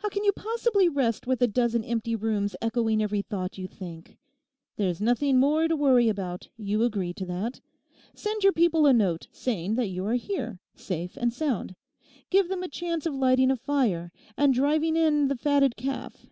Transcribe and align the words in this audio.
How 0.00 0.10
can 0.10 0.22
you 0.22 0.32
possibly 0.32 0.86
rest 0.86 1.26
with 1.26 1.40
a 1.40 1.46
dozen 1.46 1.82
empty 1.82 2.14
rooms 2.14 2.54
echoing 2.60 3.02
every 3.02 3.22
thought 3.22 3.56
you 3.56 3.66
think? 3.66 4.18
There's 4.76 5.00
nothing 5.00 5.40
more 5.40 5.66
to 5.66 5.74
worry 5.74 6.10
about; 6.10 6.50
you 6.58 6.82
agree 6.84 7.14
to 7.14 7.24
that. 7.24 7.60
Send 8.14 8.42
your 8.44 8.52
people 8.52 8.84
a 8.84 8.92
note 8.92 9.28
saying 9.32 9.76
that 9.76 9.86
you 9.88 10.04
are 10.04 10.16
here, 10.16 10.60
safe 10.74 11.16
and 11.16 11.32
sound. 11.32 11.74
Give 12.28 12.50
them 12.50 12.62
a 12.62 12.68
chance 12.68 13.06
of 13.06 13.14
lighting 13.14 13.50
a 13.50 13.56
fire, 13.56 14.12
and 14.36 14.52
driving 14.52 14.94
in 14.94 15.28
the 15.28 15.36
fatted 15.36 15.78
calf. 15.78 16.26